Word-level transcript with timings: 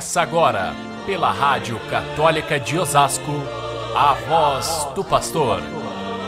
Começa 0.00 0.22
agora, 0.22 0.72
pela 1.04 1.30
Rádio 1.30 1.78
Católica 1.90 2.58
de 2.58 2.78
Osasco, 2.78 3.32
a 3.94 4.14
voz 4.14 4.88
do 4.94 5.04
pastor, 5.04 5.60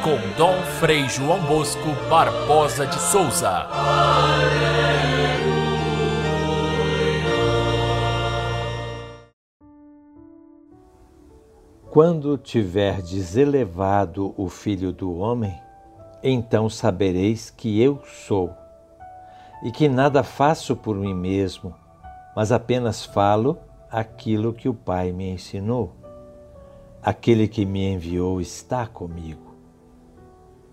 com 0.04 0.18
Dom 0.36 0.60
Frei 0.78 1.08
João 1.08 1.40
Bosco 1.46 1.88
Barbosa 2.10 2.86
de 2.86 3.00
Souza. 3.00 3.66
Quando 11.90 12.36
tiverdes 12.36 13.36
elevado 13.38 14.34
o 14.36 14.50
Filho 14.50 14.92
do 14.92 15.16
Homem, 15.16 15.58
então 16.22 16.68
sabereis 16.68 17.48
que 17.48 17.80
eu 17.80 18.02
sou, 18.04 18.52
e 19.64 19.72
que 19.72 19.88
nada 19.88 20.22
faço 20.22 20.76
por 20.76 20.94
mim 20.94 21.14
mesmo, 21.14 21.74
mas 22.34 22.52
apenas 22.52 23.04
falo 23.04 23.58
aquilo 23.90 24.52
que 24.52 24.68
o 24.68 24.74
Pai 24.74 25.12
me 25.12 25.30
ensinou. 25.30 25.92
Aquele 27.02 27.48
que 27.48 27.64
me 27.66 27.84
enviou 27.84 28.40
está 28.40 28.86
comigo. 28.86 29.54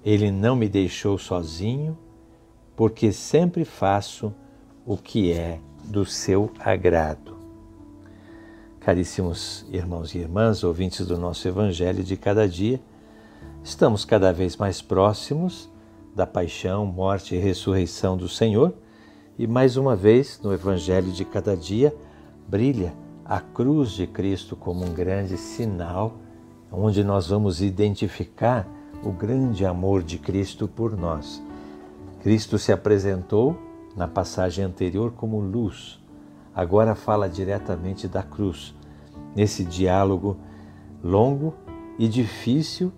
Ele 0.03 0.31
não 0.31 0.55
me 0.55 0.69
deixou 0.69 1.17
sozinho, 1.17 1.97
porque 2.75 3.11
sempre 3.11 3.65
faço 3.65 4.33
o 4.85 4.95
que 4.95 5.33
é 5.33 5.59
do 5.83 6.05
seu 6.05 6.51
agrado. 6.59 7.37
Caríssimos 8.79 9.65
irmãos 9.69 10.15
e 10.15 10.19
irmãs, 10.19 10.63
ouvintes 10.63 11.05
do 11.05 11.17
nosso 11.17 11.47
Evangelho 11.47 12.03
de 12.03 12.15
cada 12.15 12.47
dia, 12.47 12.79
Estamos 13.63 14.05
cada 14.05 14.31
vez 14.31 14.55
mais 14.55 14.81
próximos 14.81 15.69
da 16.15 16.25
paixão, 16.25 16.85
morte 16.85 17.35
e 17.35 17.39
ressurreição 17.39 18.17
do 18.17 18.27
Senhor, 18.27 18.73
e 19.39 19.47
mais 19.47 19.77
uma 19.77 19.95
vez 19.95 20.37
no 20.43 20.53
Evangelho 20.53 21.13
de 21.13 21.23
cada 21.23 21.55
dia 21.55 21.95
brilha 22.45 22.93
a 23.23 23.39
cruz 23.39 23.91
de 23.91 24.05
Cristo 24.05 24.53
como 24.53 24.85
um 24.85 24.93
grande 24.93 25.37
sinal 25.37 26.17
onde 26.69 27.05
nós 27.05 27.29
vamos 27.29 27.61
identificar 27.61 28.67
o 29.01 29.13
grande 29.13 29.65
amor 29.65 30.03
de 30.03 30.17
Cristo 30.17 30.67
por 30.67 30.97
nós. 30.97 31.41
Cristo 32.21 32.59
se 32.59 32.73
apresentou 32.73 33.57
na 33.95 34.09
passagem 34.09 34.65
anterior 34.65 35.13
como 35.13 35.39
luz, 35.39 36.01
agora 36.53 36.93
fala 36.93 37.29
diretamente 37.29 38.09
da 38.09 38.21
cruz, 38.21 38.75
nesse 39.33 39.63
diálogo 39.63 40.35
longo 41.01 41.55
e 41.97 42.09
difícil 42.09 42.91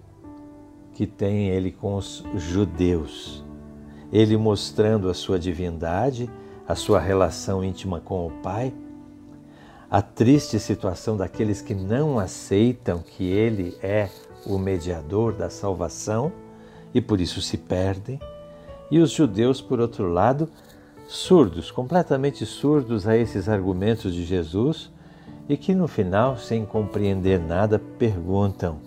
que 0.92 1.06
tem 1.06 1.50
ele 1.50 1.72
com 1.72 1.96
os 1.96 2.24
judeus. 2.36 3.46
Ele 4.12 4.36
mostrando 4.38 5.10
a 5.10 5.14
sua 5.14 5.40
divindade, 5.40 6.30
a 6.68 6.76
sua 6.76 7.00
relação 7.00 7.64
íntima 7.64 8.00
com 8.00 8.28
o 8.28 8.32
Pai, 8.42 8.74
a 9.90 10.02
triste 10.02 10.60
situação 10.60 11.18
daqueles 11.18 11.62
que 11.62 11.74
não 11.74 12.18
aceitam 12.18 13.00
que 13.00 13.26
ele 13.26 13.78
é 13.82 14.10
o 14.46 14.58
mediador 14.58 15.34
da 15.34 15.50
salvação 15.50 16.32
e 16.94 17.02
por 17.02 17.20
isso 17.20 17.42
se 17.42 17.58
perdem, 17.58 18.20
e 18.90 19.00
os 19.00 19.12
judeus, 19.12 19.62
por 19.62 19.80
outro 19.80 20.08
lado, 20.08 20.50
surdos, 21.08 21.72
completamente 21.72 22.46
surdos 22.46 23.08
a 23.08 23.18
esses 23.18 23.48
argumentos 23.48 24.14
de 24.14 24.24
Jesus 24.26 24.92
e 25.48 25.58
que 25.58 25.74
no 25.74 25.88
final, 25.88 26.38
sem 26.38 26.66
compreender 26.66 27.40
nada, 27.40 27.80
perguntam: 28.00 28.80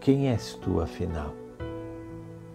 quem 0.00 0.28
és 0.28 0.54
tu, 0.54 0.80
afinal? 0.80 1.32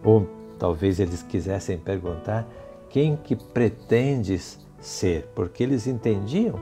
Ou 0.04 0.28
talvez 0.62 1.00
eles 1.00 1.23
quisessem 1.23 1.76
perguntar: 1.76 2.48
Quem 2.88 3.16
que 3.16 3.36
pretendes 3.36 4.59
ser? 4.80 5.28
Porque 5.34 5.64
eles 5.64 5.88
entendiam 5.88 6.59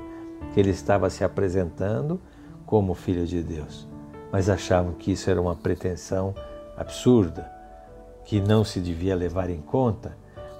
que 0.53 0.59
ele 0.61 0.69
estava 0.69 1.09
se 1.09 1.21
apresentando 1.21 2.17
como 2.65 2.95
Filho 2.95 3.27
de 3.27 3.43
Deus, 3.43 3.85
mas 4.31 4.49
achavam 4.49 4.93
que 4.93 5.11
isso 5.11 5.29
era 5.29 5.41
uma 5.41 5.53
pretensão 5.53 6.33
absurda, 6.77 7.51
que 8.23 8.39
não 8.39 8.63
se 8.63 8.79
devia 8.79 9.13
levar 9.17 9.49
em 9.49 9.59
conta. 9.59 10.15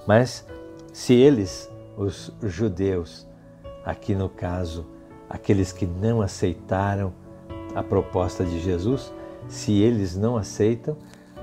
Mas 0.06 0.46
se 0.92 1.14
eles, 1.14 1.72
os 1.96 2.34
judeus, 2.44 3.26
aqui 3.86 4.14
no 4.14 4.28
caso, 4.28 4.86
aqueles 5.30 5.72
que 5.72 5.86
não 5.86 6.22
aceitaram 6.22 7.14
a 7.74 7.82
proposta 7.82 8.44
de 8.44 8.60
Jesus, 8.60 9.14
se 9.48 9.82
eles 9.82 10.14
não 10.14 10.36
aceitam, 10.36 10.98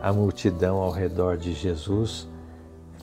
a 0.07 0.13
multidão 0.13 0.77
ao 0.77 0.93
redor 0.93 1.37
de 1.37 1.53
Jesus 1.53 2.29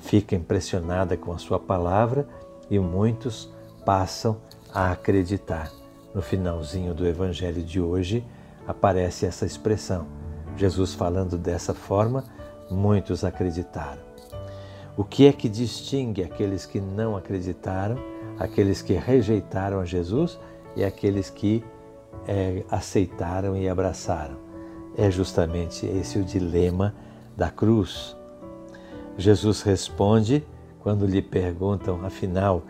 fica 0.03 0.37
impressionada 0.37 1.17
com 1.17 1.33
a 1.33 1.37
sua 1.37 1.59
palavra 1.59 2.25
e 2.71 2.79
muitos 2.79 3.51
passam 3.85 4.37
a 4.73 4.89
acreditar. 4.89 5.69
No 6.15 6.21
finalzinho 6.21 6.93
do 6.93 7.05
evangelho 7.05 7.61
de 7.61 7.81
hoje 7.81 8.25
aparece 8.65 9.25
essa 9.25 9.45
expressão. 9.45 10.07
Jesus 10.55 10.93
falando 10.93 11.37
dessa 11.37 11.73
forma, 11.73 12.23
muitos 12.71 13.25
acreditaram. 13.25 14.01
O 14.95 15.03
que 15.03 15.27
é 15.27 15.33
que 15.33 15.49
distingue 15.49 16.23
aqueles 16.23 16.65
que 16.65 16.79
não 16.79 17.17
acreditaram, 17.17 17.97
aqueles 18.39 18.81
que 18.81 18.93
rejeitaram 18.93 19.81
a 19.81 19.85
Jesus 19.85 20.39
e 20.73 20.85
aqueles 20.85 21.29
que 21.29 21.65
é, 22.25 22.63
aceitaram 22.71 23.57
e 23.57 23.67
abraçaram? 23.67 24.42
É 24.95 25.09
justamente 25.09 25.85
esse 25.85 26.19
o 26.19 26.23
dilema 26.23 26.93
da 27.35 27.49
cruz. 27.49 28.15
Jesus 29.17 29.61
responde 29.61 30.43
quando 30.79 31.05
lhe 31.05 31.21
perguntam, 31.21 32.05
afinal, 32.05 32.63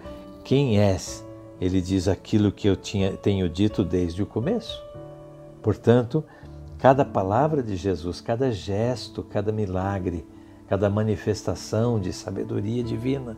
quem 0.43 0.79
és? 0.79 1.25
Ele 1.59 1.81
diz 1.81 2.07
aquilo 2.07 2.51
que 2.51 2.67
eu 2.67 2.75
tinha, 2.75 3.13
tenho 3.13 3.49
dito 3.49 3.83
desde 3.83 4.21
o 4.21 4.25
começo. 4.25 4.81
Portanto, 5.61 6.23
cada 6.77 7.05
palavra 7.05 7.63
de 7.63 7.75
Jesus, 7.75 8.21
cada 8.21 8.51
gesto, 8.51 9.23
cada 9.23 9.51
milagre, 9.51 10.25
cada 10.67 10.89
manifestação 10.89 11.99
de 11.99 12.11
sabedoria 12.11 12.83
divina 12.83 13.37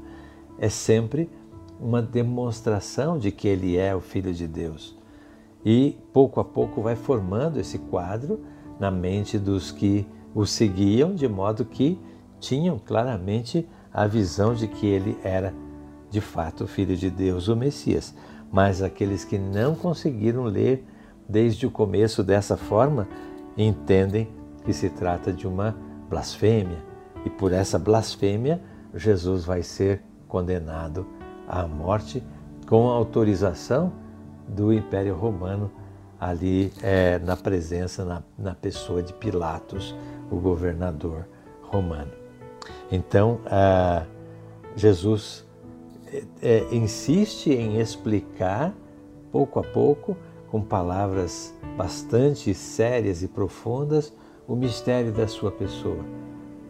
é 0.58 0.70
sempre 0.70 1.30
uma 1.80 2.02
demonstração 2.02 3.18
de 3.20 3.32
que 3.32 3.48
ele 3.48 3.78
é 3.78 3.96
o 3.96 4.02
Filho 4.02 4.34
de 4.34 4.48
Deus. 4.48 4.98
E 5.64 5.98
pouco 6.14 6.40
a 6.40 6.46
pouco 6.46 6.82
vai 6.82 6.96
formando 6.96 7.60
esse 7.60 7.78
quadro 7.78 8.40
na 8.80 8.92
mente 8.92 9.38
dos 9.38 9.72
que 9.72 10.08
o 10.34 10.46
seguiam, 10.46 11.16
de 11.16 11.28
modo 11.28 11.64
que 11.66 12.00
tinham 12.40 12.78
claramente 12.78 13.68
a 13.94 14.06
visão 14.06 14.54
de 14.54 14.68
que 14.68 14.86
ele 14.86 15.18
era 15.24 15.54
de 16.10 16.22
fato 16.22 16.66
o 16.66 16.68
Filho 16.68 16.96
de 16.96 17.10
Deus, 17.10 17.48
o 17.48 17.56
Messias. 17.56 18.14
Mas 18.52 18.82
aqueles 18.82 19.24
que 19.24 19.38
não 19.38 19.76
conseguiram 19.76 20.44
ler 20.44 20.86
desde 21.28 21.66
o 21.66 21.72
começo 21.72 22.24
dessa 22.24 22.56
forma 22.56 23.08
entendem 23.58 24.30
que 24.64 24.74
se 24.74 24.90
trata 24.90 25.32
de 25.32 25.48
uma 25.48 25.76
blasfêmia. 26.10 26.78
E 27.26 27.30
por 27.30 27.52
essa 27.52 27.80
blasfêmia, 27.80 28.62
Jesus 28.94 29.44
vai 29.44 29.64
ser 29.64 30.02
condenado 30.28 31.06
à 31.48 31.68
morte 31.68 32.24
com 32.68 32.88
autorização 32.88 33.92
do 34.48 34.74
Império 34.74 35.16
Romano 35.16 35.72
ali 36.20 36.72
é, 36.82 37.20
na 37.20 37.36
presença, 37.36 38.06
na, 38.06 38.24
na 38.38 38.54
pessoa 38.54 39.02
de 39.02 39.14
Pilatos, 39.14 39.96
o 40.32 40.38
governador 40.38 41.28
romano. 41.62 42.12
Então, 42.92 43.40
ah, 43.46 44.06
Jesus 44.76 45.46
é, 46.12 46.24
é, 46.42 46.76
insiste 46.76 47.52
em 47.52 47.80
explicar, 47.80 48.74
pouco 49.32 49.60
a 49.60 49.64
pouco, 49.64 50.16
com 50.50 50.62
palavras 50.62 51.54
bastante 51.76 52.54
sérias 52.54 53.22
e 53.22 53.28
profundas, 53.28 54.14
o 54.48 54.56
mistério 54.56 55.12
da 55.12 55.28
sua 55.28 55.52
pessoa. 55.52 56.06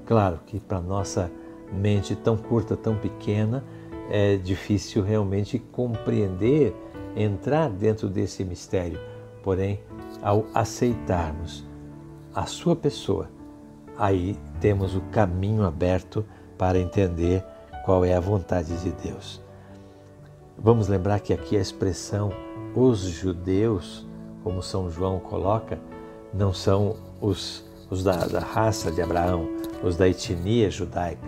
Claro 0.05 0.39
que 0.45 0.59
para 0.59 0.79
nossa 0.79 1.31
mente 1.71 2.15
tão 2.15 2.37
curta, 2.37 2.75
tão 2.75 2.95
pequena, 2.95 3.63
é 4.09 4.37
difícil 4.37 5.03
realmente 5.03 5.59
compreender, 5.59 6.75
entrar 7.15 7.69
dentro 7.69 8.07
desse 8.07 8.43
mistério 8.43 8.99
Porém, 9.45 9.79
ao 10.23 10.47
aceitarmos 10.55 11.63
a 12.33 12.47
sua 12.47 12.75
pessoa, 12.75 13.29
aí 13.95 14.35
temos 14.59 14.95
o 14.95 15.01
caminho 15.01 15.63
aberto 15.63 16.25
para 16.57 16.79
entender 16.79 17.45
qual 17.85 18.03
é 18.03 18.15
a 18.15 18.19
vontade 18.19 18.75
de 18.81 18.91
Deus. 19.07 19.39
Vamos 20.57 20.87
lembrar 20.87 21.19
que 21.19 21.31
aqui 21.31 21.55
a 21.55 21.61
expressão 21.61 22.31
os 22.75 23.01
judeus, 23.01 24.07
como 24.43 24.63
São 24.63 24.89
João 24.89 25.19
coloca, 25.19 25.79
não 26.33 26.51
são 26.51 26.95
os, 27.21 27.69
os 27.87 28.03
da, 28.03 28.25
da 28.25 28.39
raça 28.39 28.91
de 28.91 28.99
Abraão, 28.99 29.47
os 29.83 29.95
da 29.95 30.09
etnia 30.09 30.71
judaica, 30.71 31.27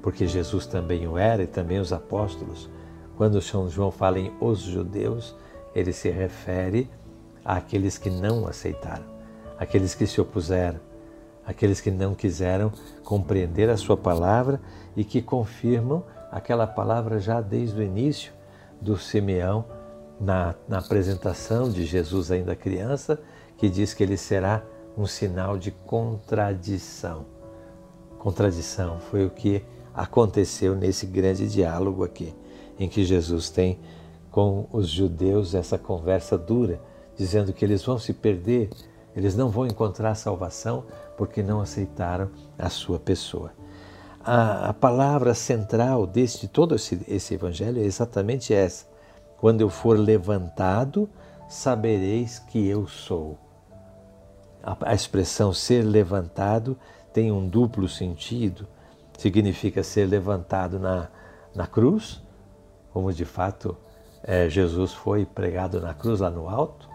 porque 0.00 0.24
Jesus 0.24 0.68
também 0.68 1.08
o 1.08 1.18
era 1.18 1.42
e 1.42 1.48
também 1.48 1.80
os 1.80 1.92
apóstolos. 1.92 2.70
Quando 3.16 3.42
São 3.42 3.68
João 3.68 3.90
fala 3.90 4.20
em 4.20 4.32
os 4.40 4.60
judeus, 4.60 5.34
ele 5.74 5.92
se 5.92 6.10
refere 6.10 6.88
àqueles 7.44 7.98
que 7.98 8.10
não 8.10 8.46
aceitaram, 8.46 9.04
aqueles 9.58 9.94
que 9.94 10.06
se 10.06 10.20
opuseram, 10.20 10.80
aqueles 11.46 11.80
que 11.80 11.90
não 11.90 12.14
quiseram 12.14 12.72
compreender 13.04 13.68
a 13.68 13.76
sua 13.76 13.96
palavra 13.96 14.60
e 14.96 15.04
que 15.04 15.20
confirmam 15.20 16.04
aquela 16.30 16.66
palavra 16.66 17.18
já 17.18 17.40
desde 17.40 17.80
o 17.80 17.82
início 17.82 18.32
do 18.80 18.96
Simeão 18.96 19.64
na, 20.20 20.54
na 20.68 20.78
apresentação 20.78 21.68
de 21.68 21.84
Jesus 21.84 22.30
ainda 22.30 22.54
criança, 22.54 23.20
que 23.56 23.68
diz 23.68 23.94
que 23.94 24.02
ele 24.02 24.16
será 24.16 24.62
um 24.96 25.06
sinal 25.06 25.58
de 25.58 25.70
contradição. 25.70 27.24
Contradição 28.18 29.00
foi 29.00 29.24
o 29.24 29.30
que 29.30 29.64
aconteceu 29.94 30.74
nesse 30.74 31.06
grande 31.06 31.48
diálogo 31.48 32.04
aqui, 32.04 32.34
em 32.78 32.88
que 32.88 33.04
Jesus 33.04 33.50
tem 33.50 33.78
com 34.30 34.66
os 34.72 34.88
judeus 34.88 35.54
essa 35.54 35.76
conversa 35.76 36.38
dura, 36.38 36.80
dizendo 37.20 37.52
que 37.52 37.62
eles 37.62 37.84
vão 37.84 37.98
se 37.98 38.14
perder, 38.14 38.70
eles 39.14 39.36
não 39.36 39.50
vão 39.50 39.66
encontrar 39.66 40.14
salvação 40.14 40.86
porque 41.18 41.42
não 41.42 41.60
aceitaram 41.60 42.30
a 42.58 42.70
sua 42.70 42.98
pessoa. 42.98 43.52
A, 44.24 44.70
a 44.70 44.72
palavra 44.72 45.34
central 45.34 46.06
deste 46.06 46.48
todo 46.48 46.74
esse, 46.74 46.98
esse 47.06 47.34
evangelho 47.34 47.78
é 47.78 47.84
exatamente 47.84 48.54
essa: 48.54 48.86
quando 49.36 49.60
eu 49.60 49.68
for 49.68 49.98
levantado, 49.98 51.10
sabereis 51.46 52.38
que 52.38 52.66
eu 52.66 52.88
sou. 52.88 53.36
A, 54.62 54.74
a 54.80 54.94
expressão 54.94 55.52
ser 55.52 55.82
levantado 55.82 56.74
tem 57.12 57.30
um 57.30 57.46
duplo 57.46 57.86
sentido. 57.86 58.66
Significa 59.18 59.82
ser 59.82 60.06
levantado 60.06 60.78
na, 60.78 61.08
na 61.54 61.66
cruz, 61.66 62.22
como 62.94 63.12
de 63.12 63.26
fato 63.26 63.76
é, 64.22 64.48
Jesus 64.48 64.94
foi 64.94 65.26
pregado 65.26 65.80
na 65.82 65.92
cruz 65.92 66.20
lá 66.20 66.30
no 66.30 66.48
alto, 66.48 66.89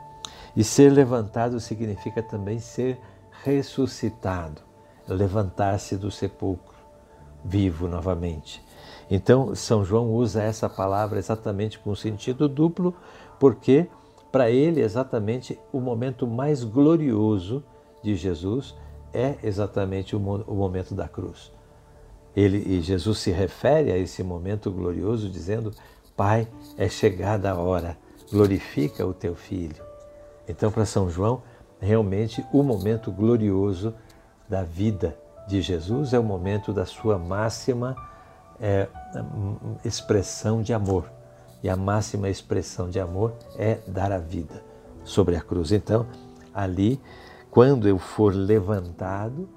e 0.55 0.63
ser 0.63 0.91
levantado 0.91 1.59
significa 1.59 2.23
também 2.23 2.59
ser 2.59 2.99
ressuscitado, 3.43 4.61
levantar-se 5.07 5.97
do 5.97 6.09
sepulcro, 6.09 6.75
vivo 7.43 7.87
novamente. 7.87 8.63
Então, 9.09 9.53
São 9.53 9.83
João 9.83 10.11
usa 10.13 10.41
essa 10.41 10.69
palavra 10.69 11.19
exatamente 11.19 11.77
com 11.77 11.93
sentido 11.95 12.47
duplo, 12.47 12.95
porque 13.39 13.87
para 14.31 14.49
ele 14.49 14.81
exatamente 14.81 15.59
o 15.71 15.79
momento 15.79 16.25
mais 16.25 16.63
glorioso 16.63 17.63
de 18.03 18.15
Jesus 18.15 18.75
é 19.13 19.35
exatamente 19.43 20.15
o, 20.15 20.19
momento 20.19 20.93
da 20.93 21.07
cruz. 21.07 21.51
Ele 22.35 22.57
e 22.57 22.81
Jesus 22.81 23.19
se 23.19 23.31
refere 23.31 23.91
a 23.91 23.97
esse 23.97 24.23
momento 24.23 24.69
glorioso 24.71 25.29
dizendo: 25.29 25.71
Pai, 26.17 26.47
é 26.77 26.89
chegada 26.89 27.51
a 27.51 27.55
hora, 27.55 27.97
glorifica 28.29 29.05
o 29.05 29.13
teu 29.13 29.35
filho. 29.35 29.94
Então, 30.47 30.71
para 30.71 30.85
São 30.85 31.09
João, 31.09 31.41
realmente 31.79 32.45
o 32.51 32.63
momento 32.63 33.11
glorioso 33.11 33.93
da 34.47 34.63
vida 34.63 35.17
de 35.47 35.61
Jesus 35.61 36.13
é 36.13 36.19
o 36.19 36.23
momento 36.23 36.73
da 36.73 36.85
sua 36.85 37.17
máxima 37.17 37.95
é, 38.59 38.87
expressão 39.83 40.61
de 40.61 40.73
amor. 40.73 41.11
E 41.63 41.69
a 41.69 41.75
máxima 41.75 42.29
expressão 42.29 42.89
de 42.89 42.99
amor 42.99 43.33
é 43.57 43.79
dar 43.87 44.11
a 44.11 44.19
vida 44.19 44.63
sobre 45.03 45.35
a 45.35 45.41
cruz. 45.41 45.71
Então, 45.71 46.05
ali, 46.53 47.01
quando 47.49 47.87
eu 47.87 47.97
for 47.97 48.33
levantado 48.33 49.49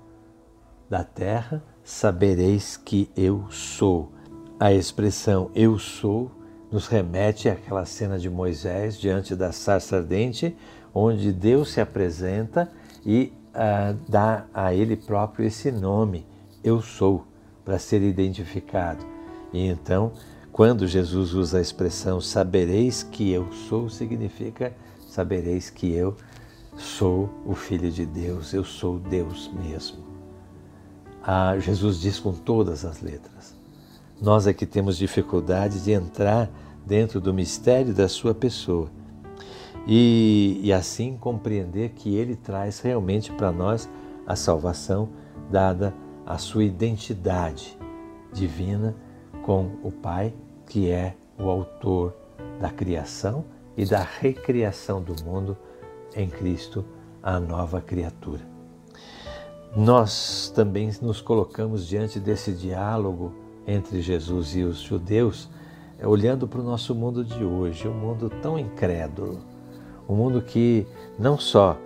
da 0.88 1.04
terra, 1.04 1.62
sabereis 1.84 2.76
que 2.76 3.10
eu 3.16 3.44
sou. 3.50 4.12
A 4.58 4.72
expressão 4.72 5.50
eu 5.54 5.78
sou 5.78 6.30
nos 6.70 6.86
remete 6.86 7.48
àquela 7.48 7.84
cena 7.84 8.18
de 8.18 8.28
Moisés 8.28 8.98
diante 8.98 9.34
da 9.34 9.52
sarça 9.52 9.96
ardente, 9.96 10.56
onde 10.94 11.32
Deus 11.32 11.70
se 11.72 11.80
apresenta 11.80 12.70
e 13.04 13.32
uh, 13.54 13.96
dá 14.08 14.46
a 14.52 14.74
ele 14.74 14.96
próprio 14.96 15.46
esse 15.46 15.70
nome, 15.70 16.26
eu 16.62 16.80
sou 16.80 17.24
para 17.64 17.78
ser 17.78 18.02
identificado. 18.02 19.04
E 19.52 19.66
então, 19.66 20.12
quando 20.52 20.86
Jesus 20.86 21.34
usa 21.34 21.58
a 21.58 21.60
expressão 21.60 22.20
sabereis 22.20 23.02
que 23.02 23.30
eu 23.30 23.52
sou, 23.52 23.88
significa 23.88 24.72
sabereis 25.08 25.70
que 25.70 25.92
eu 25.92 26.16
sou 26.76 27.28
o 27.44 27.54
Filho 27.54 27.90
de 27.90 28.06
Deus, 28.06 28.52
eu 28.52 28.64
sou 28.64 28.98
Deus 28.98 29.50
mesmo. 29.52 29.98
Ah, 31.22 31.58
Jesus 31.58 32.00
diz 32.00 32.18
com 32.18 32.32
todas 32.32 32.84
as 32.84 33.00
letras. 33.00 33.54
Nós 34.20 34.46
é 34.46 34.52
que 34.52 34.66
temos 34.66 34.96
dificuldade 34.96 35.80
de 35.82 35.92
entrar 35.92 36.50
dentro 36.86 37.20
do 37.20 37.34
mistério 37.34 37.92
da 37.92 38.08
sua 38.08 38.34
pessoa 38.34 38.90
e, 39.88 40.60
e 40.62 40.70
assim 40.70 41.16
compreender 41.16 41.90
que 41.90 42.14
Ele 42.14 42.36
traz 42.36 42.80
realmente 42.80 43.32
para 43.32 43.50
nós 43.50 43.88
a 44.26 44.36
salvação 44.36 45.08
dada 45.50 45.94
a 46.26 46.36
sua 46.36 46.62
identidade 46.62 47.78
divina 48.30 48.94
com 49.42 49.70
o 49.82 49.90
Pai, 49.90 50.34
que 50.66 50.90
é 50.90 51.16
o 51.40 51.48
autor 51.48 52.14
da 52.60 52.68
criação 52.68 53.46
e 53.74 53.86
da 53.86 54.02
recriação 54.02 55.00
do 55.00 55.14
mundo 55.24 55.56
em 56.14 56.28
Cristo, 56.28 56.84
a 57.22 57.40
nova 57.40 57.80
criatura. 57.80 58.42
Nós 59.74 60.52
também 60.54 60.90
nos 61.00 61.22
colocamos 61.22 61.86
diante 61.86 62.20
desse 62.20 62.52
diálogo 62.52 63.32
entre 63.66 64.02
Jesus 64.02 64.54
e 64.54 64.62
os 64.62 64.80
judeus, 64.80 65.48
olhando 66.02 66.46
para 66.46 66.60
o 66.60 66.64
nosso 66.64 66.94
mundo 66.94 67.24
de 67.24 67.42
hoje, 67.42 67.88
um 67.88 67.94
mundo 67.94 68.30
tão 68.42 68.58
incrédulo, 68.58 69.40
um 70.08 70.14
mundo 70.14 70.40
que 70.40 70.86
não 71.18 71.38
só 71.38 71.76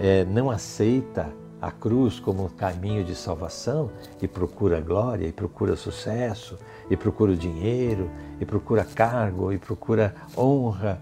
é, 0.00 0.24
não 0.24 0.50
aceita 0.50 1.30
a 1.60 1.70
cruz 1.70 2.20
como 2.20 2.44
um 2.44 2.48
caminho 2.48 3.04
de 3.04 3.14
salvação 3.14 3.90
e 4.20 4.28
procura 4.28 4.80
glória, 4.80 5.26
e 5.26 5.32
procura 5.32 5.76
sucesso, 5.76 6.58
e 6.88 6.96
procura 6.96 7.34
dinheiro, 7.34 8.10
e 8.40 8.44
procura 8.44 8.84
cargo, 8.84 9.52
e 9.52 9.58
procura 9.58 10.14
honra. 10.36 11.00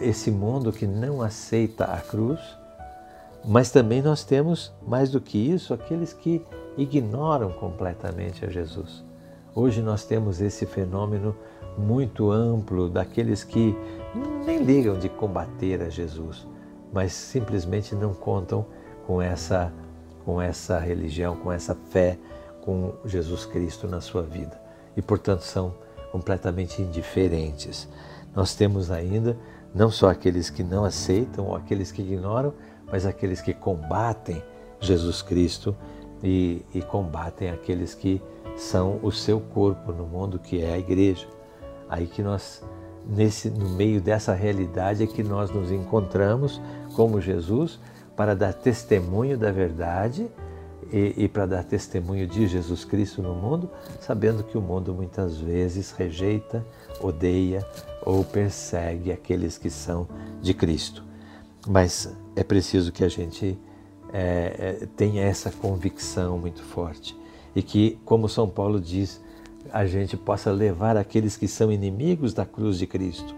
Esse 0.00 0.30
mundo 0.30 0.72
que 0.72 0.86
não 0.86 1.22
aceita 1.22 1.84
a 1.84 1.98
cruz, 2.00 2.40
mas 3.44 3.70
também 3.70 4.00
nós 4.00 4.24
temos, 4.24 4.72
mais 4.86 5.10
do 5.10 5.20
que 5.20 5.38
isso, 5.38 5.74
aqueles 5.74 6.12
que 6.12 6.44
ignoram 6.76 7.50
completamente 7.52 8.44
a 8.44 8.48
Jesus. 8.48 9.04
Hoje 9.54 9.82
nós 9.82 10.04
temos 10.04 10.40
esse 10.40 10.66
fenômeno 10.66 11.34
muito 11.76 12.30
amplo 12.30 12.88
daqueles 12.88 13.44
que 13.44 13.76
nem 14.44 14.62
ligam 14.62 14.98
de 14.98 15.08
combater 15.08 15.82
a 15.82 15.88
Jesus, 15.88 16.46
mas 16.92 17.12
simplesmente 17.12 17.94
não 17.94 18.14
contam 18.14 18.66
com 19.06 19.20
essa, 19.20 19.72
com 20.24 20.40
essa 20.40 20.78
religião, 20.78 21.36
com 21.36 21.50
essa 21.50 21.74
fé, 21.74 22.18
com 22.62 22.94
Jesus 23.04 23.44
Cristo 23.44 23.86
na 23.86 24.00
sua 24.00 24.22
vida. 24.22 24.60
E, 24.96 25.02
portanto, 25.02 25.42
são 25.42 25.74
completamente 26.12 26.80
indiferentes. 26.80 27.88
Nós 28.34 28.54
temos 28.54 28.90
ainda 28.90 29.36
não 29.74 29.90
só 29.90 30.08
aqueles 30.08 30.48
que 30.48 30.62
não 30.62 30.84
aceitam 30.84 31.46
ou 31.46 31.56
aqueles 31.56 31.90
que 31.90 32.02
ignoram, 32.02 32.54
mas 32.90 33.04
aqueles 33.04 33.40
que 33.40 33.52
combatem 33.52 34.42
Jesus 34.80 35.20
Cristo 35.20 35.76
e, 36.22 36.64
e 36.72 36.80
combatem 36.80 37.50
aqueles 37.50 37.94
que 37.94 38.22
são 38.56 39.00
o 39.02 39.10
seu 39.10 39.40
corpo 39.40 39.92
no 39.92 40.06
mundo, 40.06 40.38
que 40.38 40.62
é 40.62 40.74
a 40.74 40.78
igreja. 40.78 41.26
Aí 41.88 42.06
que 42.06 42.22
nós, 42.22 42.62
nesse, 43.06 43.50
no 43.50 43.68
meio 43.70 44.00
dessa 44.00 44.32
realidade, 44.32 45.02
é 45.02 45.06
que 45.06 45.22
nós 45.22 45.50
nos 45.50 45.70
encontramos 45.70 46.60
como 46.94 47.20
Jesus 47.20 47.78
para 48.16 48.34
dar 48.34 48.52
testemunho 48.52 49.36
da 49.36 49.50
verdade 49.50 50.28
e, 50.92 51.24
e, 51.24 51.28
para 51.28 51.46
dar 51.46 51.64
testemunho 51.64 52.26
de 52.26 52.46
Jesus 52.46 52.84
Cristo 52.84 53.22
no 53.22 53.34
mundo, 53.34 53.68
sabendo 54.00 54.44
que 54.44 54.56
o 54.56 54.60
mundo 54.60 54.94
muitas 54.94 55.36
vezes 55.38 55.90
rejeita, 55.90 56.64
odeia 57.00 57.66
ou 58.04 58.24
persegue 58.24 59.10
aqueles 59.10 59.58
que 59.58 59.70
são 59.70 60.06
de 60.40 60.54
Cristo. 60.54 61.02
Mas 61.66 62.14
é 62.36 62.44
preciso 62.44 62.92
que 62.92 63.02
a 63.02 63.08
gente 63.08 63.58
é, 64.12 64.78
é, 64.82 64.86
tenha 64.96 65.24
essa 65.24 65.50
convicção 65.50 66.38
muito 66.38 66.62
forte 66.62 67.16
e 67.56 67.62
que, 67.62 67.98
como 68.04 68.28
São 68.28 68.48
Paulo 68.48 68.80
diz, 68.80 69.20
a 69.72 69.86
gente 69.86 70.16
possa 70.16 70.50
levar 70.50 70.96
aqueles 70.96 71.36
que 71.36 71.48
são 71.48 71.70
inimigos 71.70 72.32
da 72.32 72.44
cruz 72.44 72.78
de 72.78 72.86
Cristo. 72.86 73.34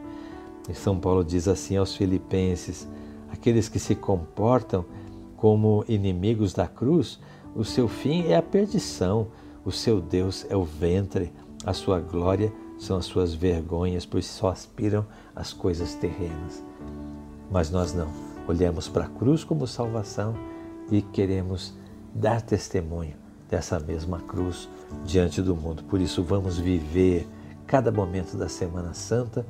E 0.68 0.75
São 0.75 0.99
Paulo 0.99 1.25
diz 1.25 1.47
assim 1.49 1.76
aos 1.76 1.95
Filipenses: 1.95 2.88
aqueles 3.30 3.68
que 3.68 3.78
se 3.78 3.95
comportam 3.95 4.85
como 5.37 5.85
inimigos 5.88 6.52
da 6.52 6.66
cruz, 6.66 7.21
o 7.54 7.64
seu 7.64 7.88
fim 7.88 8.26
é 8.28 8.37
a 8.37 8.42
perdição, 8.42 9.28
o 9.64 9.71
seu 9.71 10.00
Deus 10.00 10.47
é 10.49 10.56
o 10.56 10.64
ventre, 10.64 11.33
a 11.64 11.73
sua 11.73 12.00
glória 12.00 12.52
são 12.78 12.97
as 12.97 13.06
suas 13.06 13.35
vergonhas, 13.35 14.04
pois 14.04 14.26
só 14.26 14.49
aspiram 14.49 15.06
às 15.35 15.52
coisas 15.52 15.95
terrenas. 15.95 16.62
Mas 17.50 17.71
nós 17.71 17.95
não. 17.95 18.09
Olhamos 18.49 18.88
para 18.88 19.04
a 19.06 19.09
cruz 19.09 19.42
como 19.42 19.66
salvação 19.66 20.37
e 20.90 21.02
queremos 21.02 21.75
dar 22.14 22.40
testemunho 22.40 23.25
dessa 23.48 23.78
mesma 23.78 24.20
cruz 24.20 24.68
diante 25.04 25.40
do 25.42 25.54
mundo. 25.54 25.82
Por 25.84 26.00
isso, 26.00 26.22
vamos 26.22 26.58
viver 26.58 27.26
cada 27.66 27.90
momento 27.90 28.36
da 28.36 28.48
Semana 28.48 28.94
Santa 28.94 29.46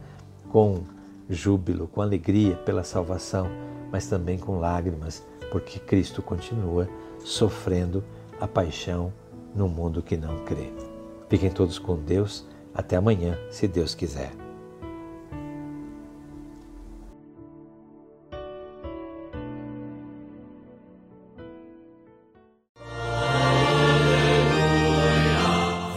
com 0.50 0.82
júbilo, 1.28 1.88
com 1.88 2.00
alegria 2.00 2.56
pela 2.56 2.84
salvação 2.84 3.48
mas 3.90 4.06
também 4.06 4.38
com 4.38 4.58
lágrimas, 4.58 5.22
porque 5.50 5.78
Cristo 5.78 6.22
continua 6.22 6.88
sofrendo 7.24 8.04
a 8.40 8.46
paixão 8.46 9.12
no 9.54 9.68
mundo 9.68 10.02
que 10.02 10.16
não 10.16 10.44
crê. 10.44 10.72
Fiquem 11.28 11.50
todos 11.50 11.78
com 11.78 11.96
Deus. 11.96 12.44
Até 12.74 12.96
amanhã, 12.96 13.38
se 13.50 13.66
Deus 13.66 13.94
quiser. 13.94 14.45